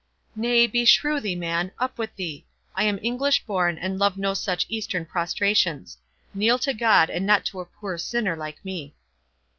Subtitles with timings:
[0.35, 2.43] "Nay, beshrew thee, man, up with thee!
[2.73, 7.59] I am English born, and love no such Eastern prostrations—Kneel to God, and not to
[7.59, 8.95] a poor sinner, like me."